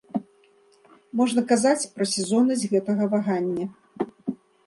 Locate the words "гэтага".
2.73-3.03